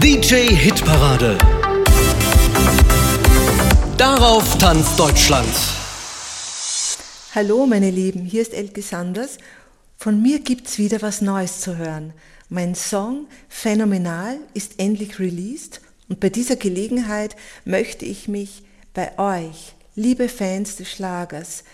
[0.00, 1.38] DJ Hitparade.
[3.96, 5.48] Darauf tanzt Deutschland.
[7.34, 9.38] Hallo meine Lieben, hier ist Elke Sanders.
[9.96, 12.12] Von mir gibt's wieder was Neues zu hören.
[12.48, 18.62] Mein Song Phänomenal ist endlich released und bei dieser Gelegenheit möchte ich mich
[18.94, 21.64] bei euch, liebe Fans des Schlagers,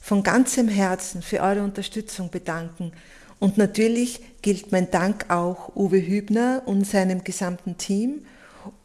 [0.00, 2.92] von ganzem Herzen für eure Unterstützung bedanken.
[3.40, 8.26] Und natürlich gilt mein Dank auch Uwe Hübner und seinem gesamten Team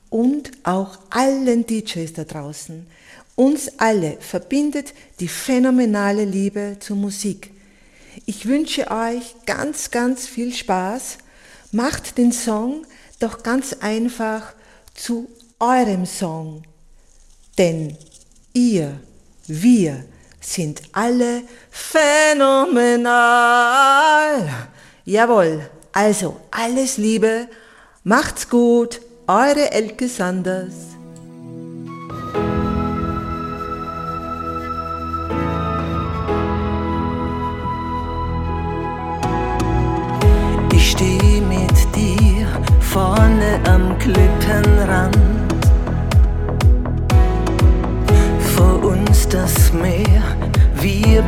[0.10, 2.88] und auch allen DJs da draußen.
[3.36, 7.52] Uns alle verbindet die phänomenale Liebe zur Musik.
[8.26, 11.18] Ich wünsche euch ganz, ganz viel Spaß.
[11.74, 12.86] Macht den Song
[13.20, 14.54] doch ganz einfach
[14.94, 15.28] zu
[15.60, 16.64] eurem Song.
[17.58, 17.98] Denn
[18.54, 19.02] ihr,
[19.48, 20.06] wir
[20.46, 23.08] sind alle phänomenal.
[25.04, 27.48] Jawohl, also alles Liebe,
[28.04, 30.95] macht's gut, eure Elke Sanders.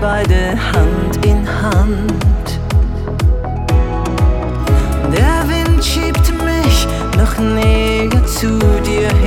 [0.02, 2.60] Beide Hand in Hand.
[5.16, 9.27] Der Wind schiebt mich noch näher zu dir hin.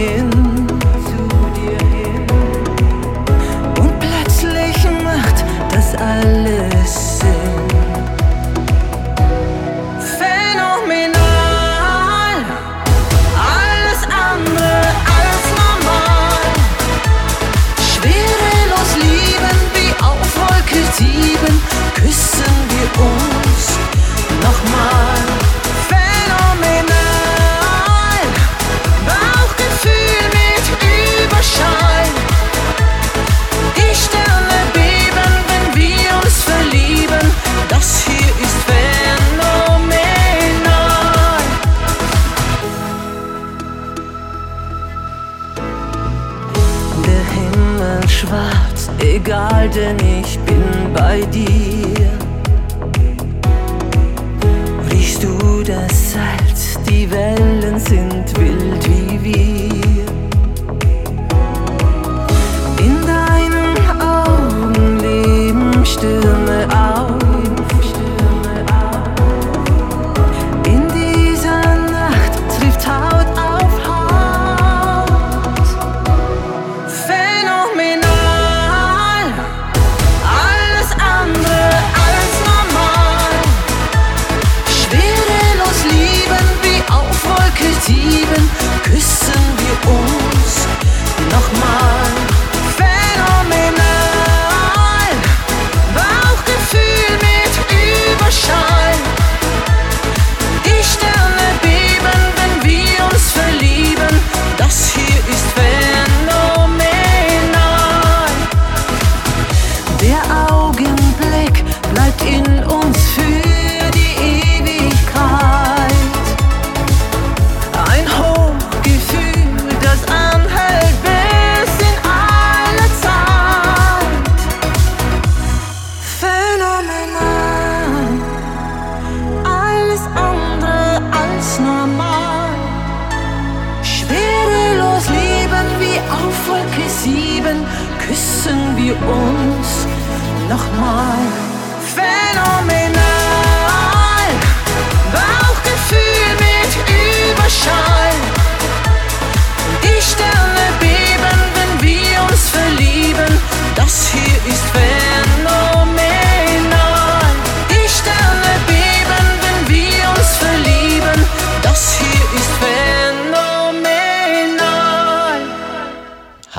[57.91, 58.60] Wellen sind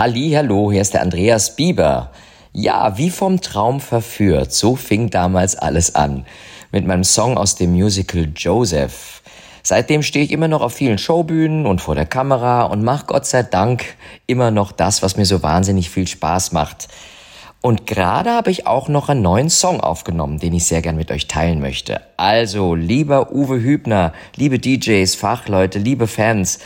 [0.04, 2.10] Hallo, hier ist der Andreas Bieber.
[2.54, 6.26] Ja, wie vom Traum verführt, so fing damals alles an.
[6.72, 9.22] Mit meinem Song aus dem Musical Joseph.
[9.62, 13.28] Seitdem stehe ich immer noch auf vielen Showbühnen und vor der Kamera und mache Gott
[13.28, 13.96] sei Dank
[14.26, 16.88] immer noch das, was mir so wahnsinnig viel Spaß macht.
[17.62, 21.12] Und gerade habe ich auch noch einen neuen Song aufgenommen, den ich sehr gern mit
[21.12, 22.02] euch teilen möchte.
[22.18, 26.58] Also, lieber Uwe Hübner, liebe DJs, Fachleute, liebe Fans,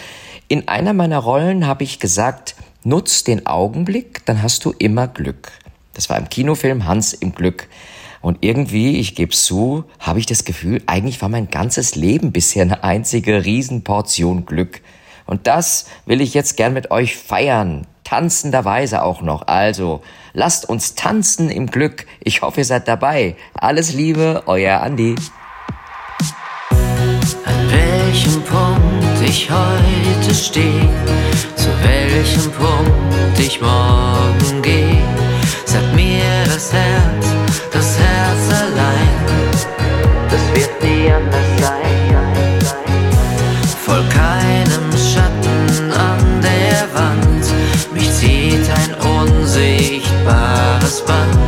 [0.47, 2.55] in einer meiner Rollen habe ich gesagt,
[2.85, 5.51] nutz den Augenblick, dann hast du immer Glück.
[5.93, 7.67] Das war im Kinofilm Hans im Glück.
[8.21, 12.63] Und irgendwie, ich gebe zu, habe ich das Gefühl, eigentlich war mein ganzes Leben bisher
[12.63, 14.81] eine einzige Riesenportion Glück.
[15.25, 19.47] Und das will ich jetzt gern mit euch feiern, tanzenderweise auch noch.
[19.47, 20.01] Also,
[20.33, 22.05] lasst uns tanzen im Glück.
[22.19, 23.35] Ich hoffe, ihr seid dabei.
[23.53, 25.15] Alles Liebe, euer Andi.
[27.45, 28.64] An welchem Punkt
[29.27, 30.89] ich heute stehe,
[31.55, 35.01] zu welchem Punkt ich morgen gehe,
[35.65, 37.25] sagt mir das Herz,
[37.71, 39.09] das Herz allein.
[40.29, 42.59] Das wird nie anders sein.
[43.85, 47.45] Voll keinem Schatten an der Wand,
[47.93, 51.44] mich zieht ein unsichtbares Band.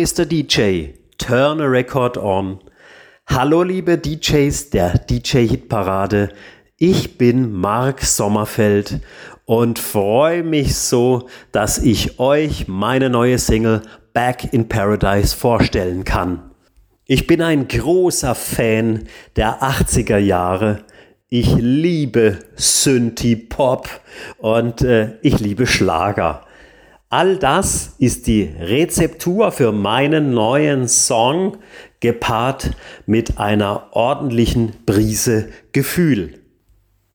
[0.00, 0.24] Mr.
[0.24, 2.58] DJ, turn a record on.
[3.26, 6.30] Hallo liebe DJs der DJ Hitparade.
[6.78, 9.00] Ich bin Marc Sommerfeld
[9.44, 13.82] und freue mich so, dass ich euch meine neue Single
[14.14, 16.50] Back in Paradise vorstellen kann.
[17.04, 20.84] Ich bin ein großer Fan der 80er Jahre.
[21.28, 23.86] Ich liebe Synthie-Pop
[24.38, 26.46] und äh, ich liebe Schlager.
[27.12, 31.56] All das ist die Rezeptur für meinen neuen Song,
[31.98, 32.70] gepaart
[33.04, 36.34] mit einer ordentlichen Prise Gefühl.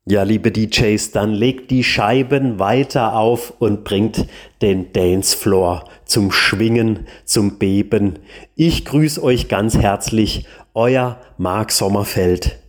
[0.06, 4.28] Ja, liebe DJs, dann legt die Scheiben weiter auf und bringt
[4.62, 8.20] den Dancefloor zum Schwingen, zum Beben.
[8.58, 12.60] Ich grüße euch ganz herzlich, euer Marc Sommerfeld.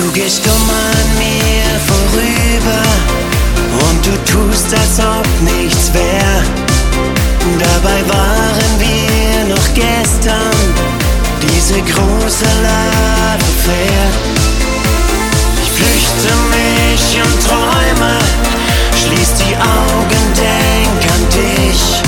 [0.00, 2.82] Du gehst dumm an mir vorüber
[3.86, 6.42] und du tust, als ob nichts wär.
[7.58, 10.56] Dabei waren wir noch gestern
[11.42, 14.04] diese große Love Affair.
[15.62, 18.14] Ich flüchte mich und träume,
[19.02, 22.02] schließ die Augen, denk an dich.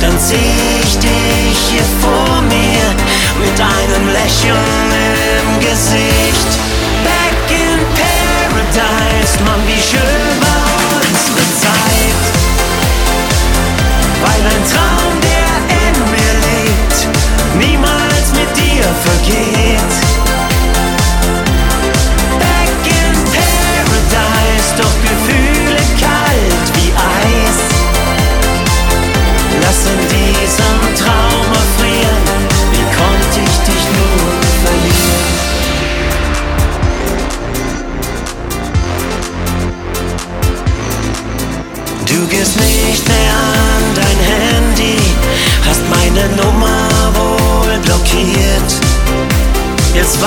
[0.00, 0.36] Dann seh
[0.84, 1.55] ich dich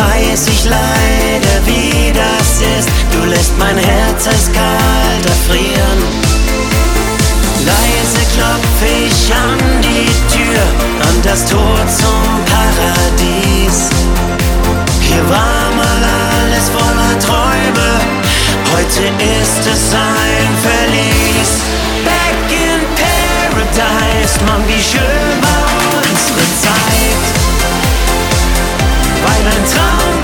[0.10, 2.90] weiß ich leider, wie das ist.
[3.12, 6.00] Du lässt mein Herz eiskalt erfrieren.
[7.66, 10.62] Leise klopf ich an die Tür,
[11.08, 13.90] an das Tor zum Paradies.
[15.02, 16.02] Hier war mal
[16.38, 17.90] alles voller Träume,
[18.74, 19.04] heute
[19.42, 21.52] ist es ein Verlies.
[22.06, 25.19] Back in Paradise, Mann, wie schön
[29.76, 30.19] Weil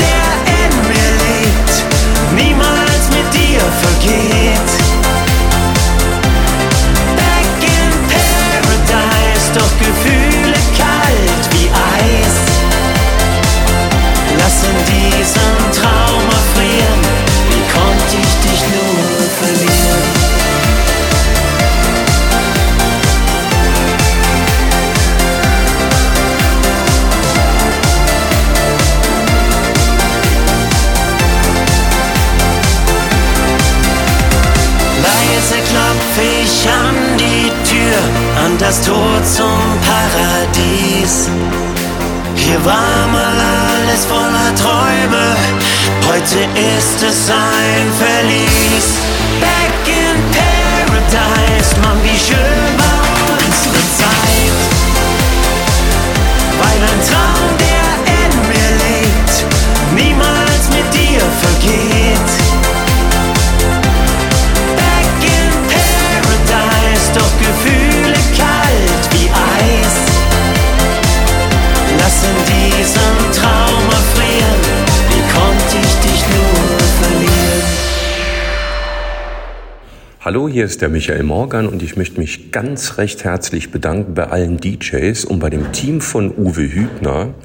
[80.25, 84.23] Hallo, hier ist der Michael Morgan und ich möchte mich ganz recht herzlich bedanken bei
[84.23, 87.35] allen DJs und bei dem Team von Uwe Hübner.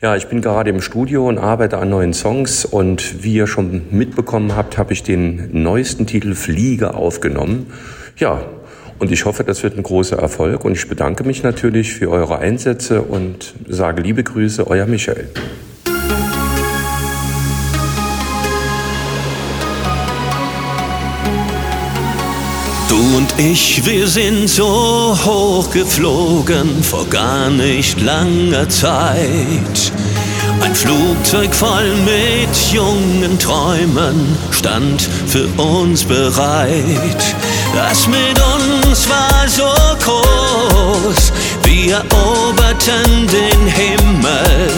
[0.00, 3.86] Ja, ich bin gerade im Studio und arbeite an neuen Songs und wie ihr schon
[3.90, 7.72] mitbekommen habt, habe ich den neuesten Titel Fliege aufgenommen.
[8.16, 8.40] Ja,
[9.00, 12.38] und ich hoffe, das wird ein großer Erfolg und ich bedanke mich natürlich für eure
[12.38, 15.28] Einsätze und sage liebe Grüße, euer Michael.
[22.88, 29.92] Du und ich, wir sind so hoch geflogen vor gar nicht langer Zeit.
[30.60, 37.34] Ein Flugzeug voll mit jungen Träumen stand für uns bereit.
[37.74, 39.72] Das mit uns war so
[40.04, 41.32] groß,
[41.64, 44.70] wir eroberten den Himmel.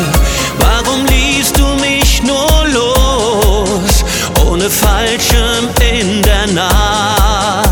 [0.58, 4.04] Warum ließt du mich nur los,
[4.46, 7.67] ohne Fallschirm in der Nacht?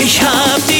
[0.00, 0.77] Ich hab die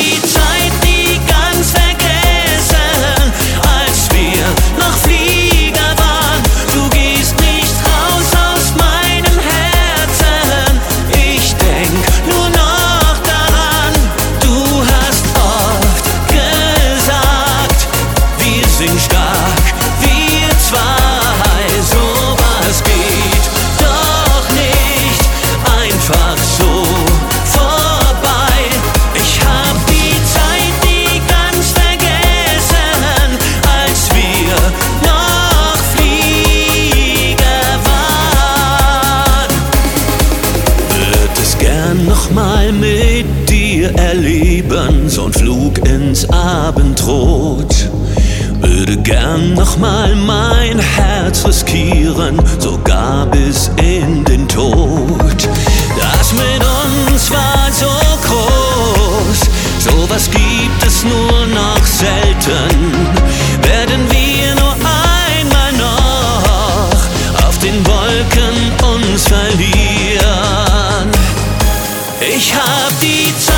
[72.31, 73.58] Ich hab die Zeit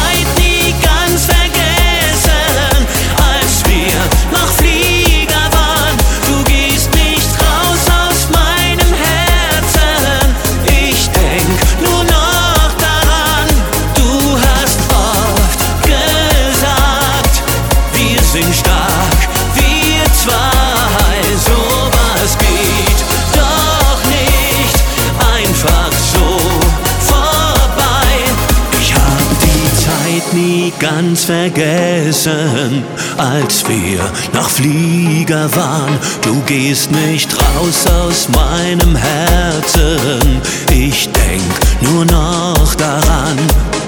[31.31, 32.83] vergessen,
[33.17, 34.01] als wir
[34.33, 35.97] noch Flieger waren.
[36.23, 40.41] Du gehst nicht raus aus meinem Herzen.
[40.73, 43.37] Ich denk nur noch daran.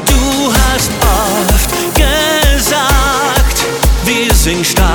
[0.07, 3.59] Du hast oft gesagt,
[4.05, 4.92] wir sind stark,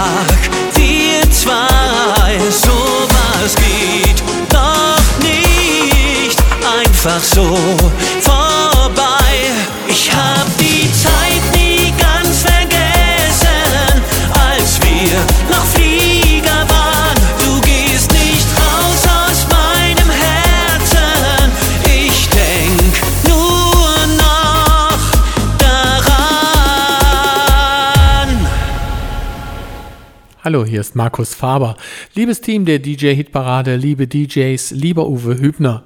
[30.77, 31.75] hier ist Markus Faber.
[32.13, 35.85] Liebes Team der DJ-Hitparade, liebe DJs, lieber Uwe Hübner.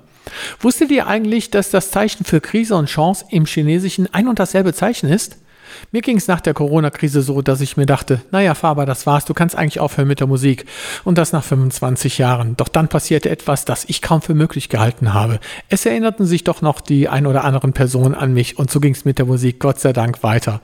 [0.60, 4.74] Wusstet ihr eigentlich, dass das Zeichen für Krise und Chance im Chinesischen ein und dasselbe
[4.74, 5.38] Zeichen ist?
[5.91, 9.25] Mir ging es nach der Corona-Krise so, dass ich mir dachte, naja, Faber, das war's,
[9.25, 10.65] du kannst eigentlich aufhören mit der Musik.
[11.03, 12.55] Und das nach 25 Jahren.
[12.57, 15.39] Doch dann passierte etwas, das ich kaum für möglich gehalten habe.
[15.69, 18.93] Es erinnerten sich doch noch die ein oder anderen Personen an mich und so ging
[18.93, 20.61] es mit der Musik Gott sei Dank weiter.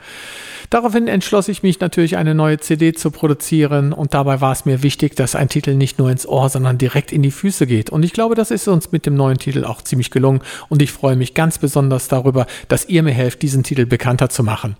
[0.69, 4.83] Daraufhin entschloss ich mich natürlich, eine neue CD zu produzieren und dabei war es mir
[4.83, 7.89] wichtig, dass ein Titel nicht nur ins Ohr, sondern direkt in die Füße geht.
[7.89, 10.91] Und ich glaube, das ist uns mit dem neuen Titel auch ziemlich gelungen und ich
[10.91, 14.75] freue mich ganz besonders darüber, dass ihr mir helft, diesen Titel bekannter zu machen.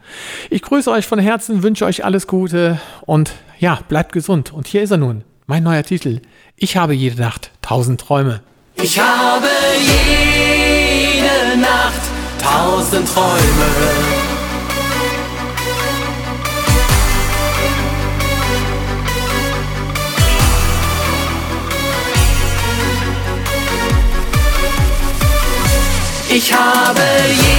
[0.50, 4.54] Ich grüße euch von Herzen, wünsche euch alles Gute und ja, bleibt gesund.
[4.54, 6.22] Und hier ist er nun, mein neuer Titel.
[6.56, 8.42] Ich habe jede Nacht tausend Träume.
[8.76, 9.48] Ich habe
[9.80, 12.02] jede Nacht
[12.42, 14.18] tausend Träume.
[26.30, 27.57] Ich habe jede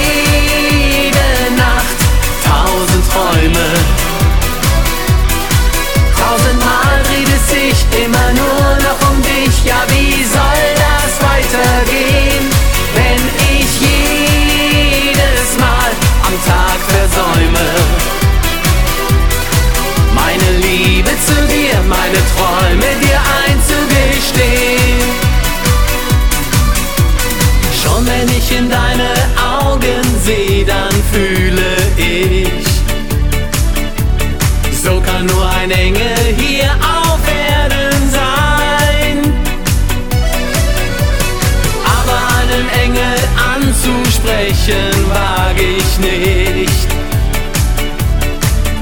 [45.99, 46.87] nicht.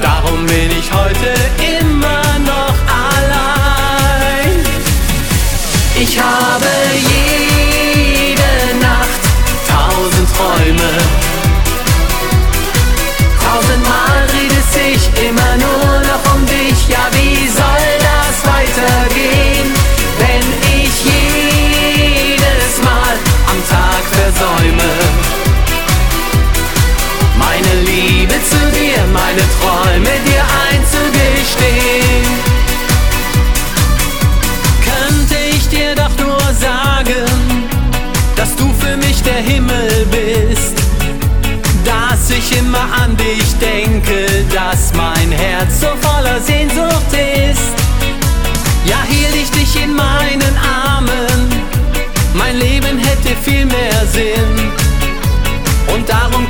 [0.02, 1.47] Darum bin ich heute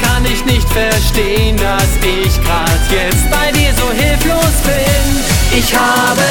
[0.01, 5.57] kann ich nicht verstehen, dass ich grad jetzt bei dir so hilflos bin.
[5.57, 6.21] Ich habe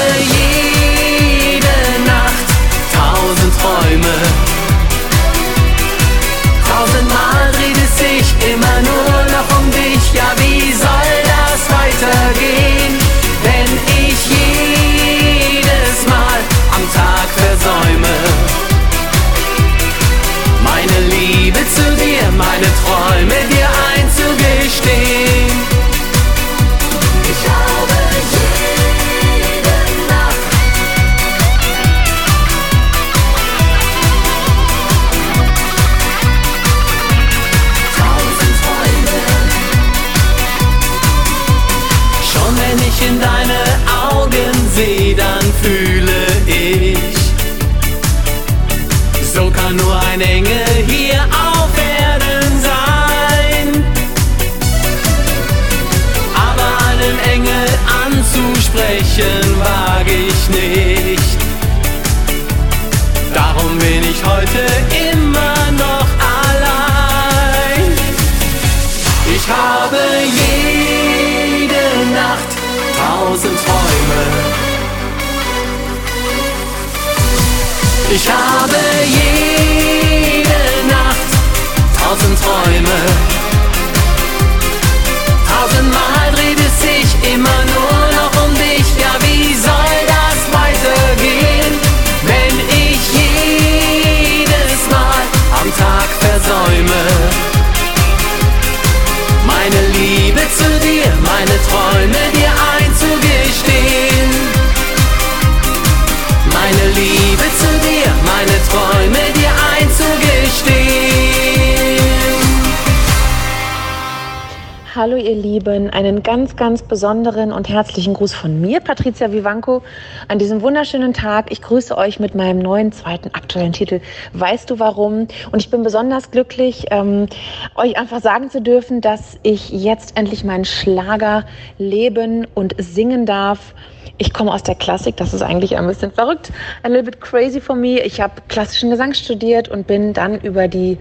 [115.66, 119.83] Lieben, einen ganz, ganz besonderen und herzlichen Gruß von mir, Patricia Vivanco,
[120.29, 121.50] an diesem wunderschönen Tag.
[121.50, 124.00] Ich grüße euch mit meinem neuen zweiten aktuellen Titel
[124.33, 125.26] Weißt du warum?
[125.50, 127.26] Und ich bin besonders glücklich, ähm,
[127.74, 131.44] euch einfach sagen zu dürfen, dass ich jetzt endlich meinen Schlager
[131.79, 133.74] leben und singen darf.
[134.18, 136.52] Ich komme aus der Klassik, das ist eigentlich ein bisschen verrückt,
[136.85, 138.00] a little bit crazy for me.
[138.00, 140.96] Ich habe klassischen Gesang studiert und bin dann über die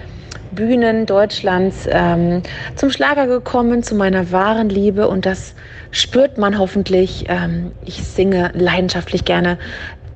[0.56, 2.42] Bühnen Deutschlands ähm,
[2.76, 5.54] zum Schlager gekommen, zu meiner wahren Liebe und das
[5.92, 7.26] spürt man hoffentlich.
[7.28, 9.58] Ähm, ich singe leidenschaftlich gerne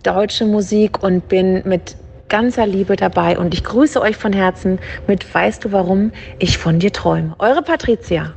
[0.04, 1.96] deutsche Musik und bin mit
[2.30, 6.80] ganzer Liebe dabei und ich grüße euch von Herzen mit Weißt du warum ich von
[6.80, 7.36] dir träume.
[7.40, 8.34] Eure Patricia.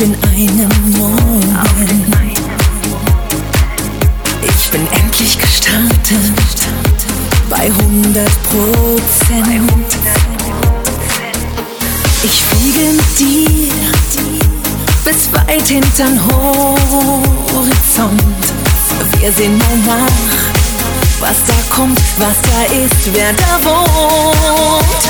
[0.00, 2.40] Den einen Moment.
[4.42, 6.58] Ich bin endlich gestartet
[7.50, 9.90] bei 100 Prozent.
[12.22, 13.92] Ich fliege mit dir
[15.04, 17.42] bis weit hintern Horizont.
[19.18, 25.04] Wir sehen mal nach, was da kommt, was da ist, wer da wohnt.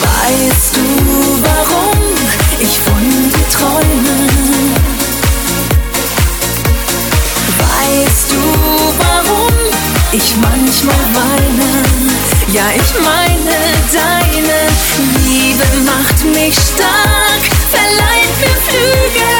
[0.00, 0.80] Weißt du
[1.42, 1.99] warum?
[2.62, 4.16] Ich von dir träume.
[7.58, 8.42] Weißt du,
[8.98, 9.54] warum
[10.12, 11.82] ich manchmal weine?
[12.52, 13.56] Ja, ich meine,
[13.92, 14.58] deine
[15.26, 19.39] Liebe macht mich stark, verleiht mir Flügel.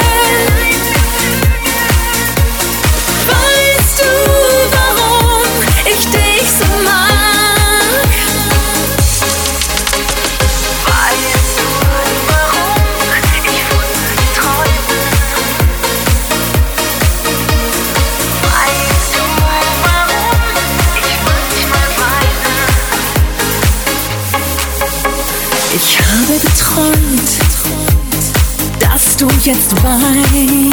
[29.71, 29.97] Jetzt bei
[30.33, 30.71] mir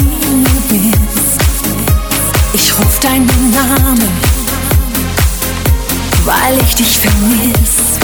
[0.70, 1.40] bist.
[2.54, 4.12] Ich ruf deinen Namen,
[6.26, 8.00] weil ich dich vermiss.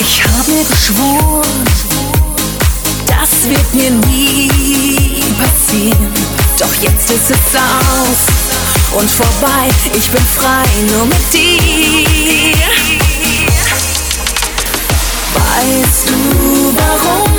[0.00, 1.64] Ich hab mir geschworen,
[3.06, 6.12] das wird mir nie passieren.
[6.58, 9.68] Doch jetzt ist es aus und vorbei.
[9.96, 12.04] Ich bin frei nur mit dir.
[15.34, 17.33] Weißt du, warum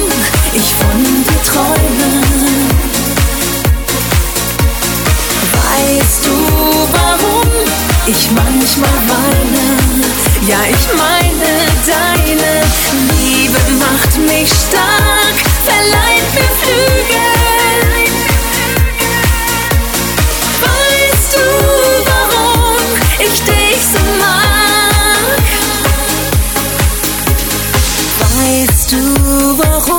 [0.55, 2.09] ich von dir träume?
[5.51, 6.35] Weißt du,
[6.93, 7.49] warum
[8.07, 9.65] ich manchmal weine?
[10.47, 11.51] Ja, ich meine,
[11.85, 12.61] deine
[13.19, 17.35] Liebe macht mich stark, verleiht mir Flügel.
[20.61, 21.45] Weißt du,
[22.05, 22.77] warum
[23.19, 25.41] ich dich so mag?
[28.19, 29.94] Weißt du warum?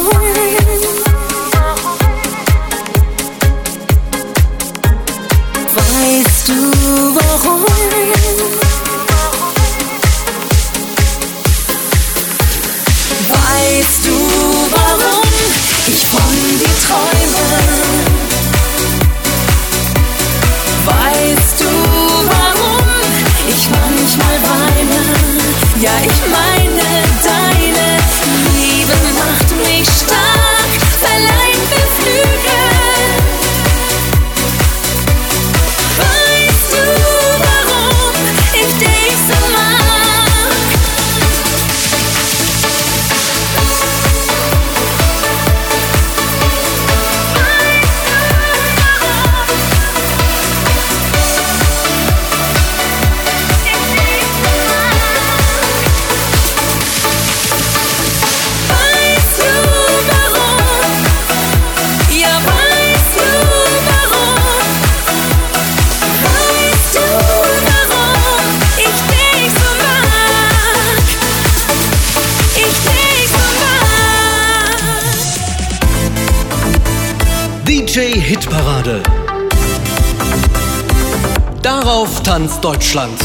[82.26, 83.20] Tanzt Deutschland.